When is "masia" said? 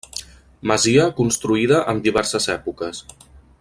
0.71-1.05